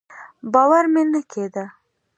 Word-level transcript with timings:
باور 0.53 0.85
مې 0.93 1.03
نه 1.11 1.21
کېده. 1.31 1.65